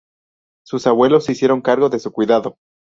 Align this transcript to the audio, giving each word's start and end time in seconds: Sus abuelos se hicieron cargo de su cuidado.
Sus 0.65 0.87
abuelos 0.87 1.25
se 1.25 1.33
hicieron 1.33 1.61
cargo 1.61 1.87
de 1.87 1.99
su 1.99 2.11
cuidado. 2.11 2.57